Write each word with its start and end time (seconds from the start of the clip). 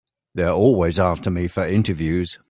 They're 0.33 0.49
always 0.49 0.97
after 0.97 1.29
me 1.29 1.47
for 1.47 1.63
interviews. 1.67 2.39